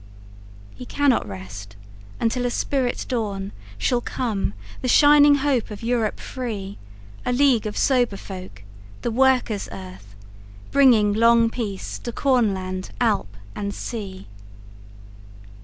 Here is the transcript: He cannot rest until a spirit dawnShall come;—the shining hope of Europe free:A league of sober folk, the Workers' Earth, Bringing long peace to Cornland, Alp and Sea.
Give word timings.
He 0.73 0.83
cannot 0.87 1.27
rest 1.27 1.75
until 2.19 2.47
a 2.47 2.49
spirit 2.49 3.05
dawnShall 3.07 4.03
come;—the 4.03 4.87
shining 4.87 5.35
hope 5.35 5.69
of 5.69 5.83
Europe 5.83 6.19
free:A 6.19 7.31
league 7.31 7.67
of 7.67 7.77
sober 7.77 8.17
folk, 8.17 8.63
the 9.03 9.11
Workers' 9.11 9.69
Earth, 9.71 10.15
Bringing 10.71 11.13
long 11.13 11.51
peace 11.51 11.99
to 11.99 12.11
Cornland, 12.11 12.89
Alp 12.99 13.37
and 13.55 13.75
Sea. 13.75 14.25